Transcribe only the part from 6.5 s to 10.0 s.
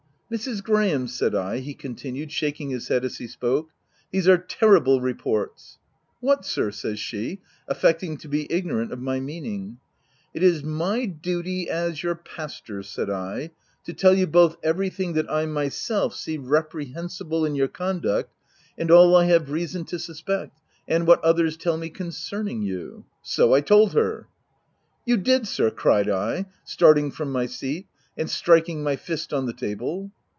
says she, affecting to be ignorant of my meaning.'